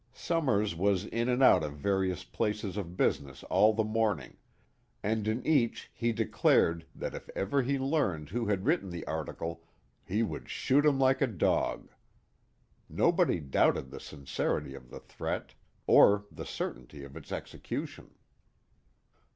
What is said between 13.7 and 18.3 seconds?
the sincerity of the threat, or the certainty of its execution.